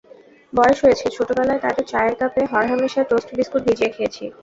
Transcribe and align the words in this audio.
বয়স 0.53 0.77
হয়েছে, 0.85 1.05
ছোটবেলায় 1.15 1.61
তাঁদের 1.63 1.85
চায়ের 1.91 2.15
কাপে 2.21 2.41
হরহামেশা 2.51 3.01
টোস্ট 3.09 3.29
বিস্কুট 3.37 3.61
ভিজিয়ে 3.67 3.93
খেয়েছি। 3.95 4.23